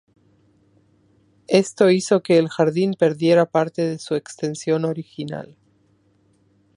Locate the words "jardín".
2.49-2.95